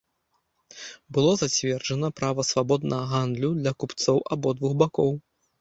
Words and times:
Было 1.17 1.33
зацверджана 1.41 2.09
права 2.21 2.47
свабоднага 2.53 3.07
гандлю 3.23 3.53
для 3.61 3.75
купцоў 3.85 4.17
абодвух 4.39 4.71
бакоў. 4.85 5.11